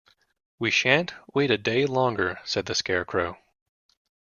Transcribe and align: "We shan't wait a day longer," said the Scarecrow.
"We 0.57 0.71
shan't 0.71 1.13
wait 1.31 1.51
a 1.51 1.59
day 1.59 1.85
longer," 1.85 2.39
said 2.43 2.65
the 2.65 2.73
Scarecrow. 2.73 3.37